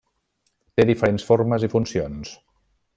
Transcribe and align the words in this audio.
Té 0.79 0.85
diferents 0.91 1.27
formes 1.29 1.67
i 1.67 1.69
funcions. 1.77 2.37